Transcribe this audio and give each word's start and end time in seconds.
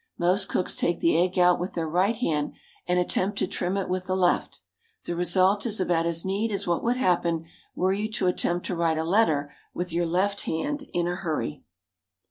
Most 0.17 0.49
cooks 0.49 0.75
take 0.75 0.99
the 0.99 1.15
egg 1.15 1.37
out 1.37 1.59
with 1.59 1.75
their 1.75 1.87
right 1.87 2.15
hand, 2.15 2.53
and 2.87 2.97
attempt 2.97 3.37
to 3.37 3.45
trim 3.45 3.77
it 3.77 3.87
with 3.87 4.05
the 4.05 4.15
left; 4.15 4.61
the 5.05 5.15
result 5.15 5.63
is 5.67 5.79
about 5.79 6.07
as 6.07 6.25
neat 6.25 6.49
as 6.51 6.65
what 6.65 6.83
would 6.83 6.97
happen 6.97 7.45
were 7.75 7.93
you 7.93 8.09
to 8.13 8.25
attempt 8.25 8.65
to 8.65 8.75
write 8.75 8.97
a 8.97 9.03
letter 9.03 9.53
with 9.75 9.93
your 9.93 10.07
left 10.07 10.45
hand 10.45 10.85
in 10.91 11.07
a 11.07 11.17
hurry. 11.17 11.61